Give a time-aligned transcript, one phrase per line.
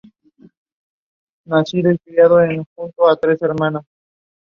[1.51, 3.85] I think anger can only be truly expressed in rock music.